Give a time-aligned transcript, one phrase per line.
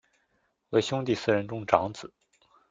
[0.71, 2.11] 为兄弟四人中长子。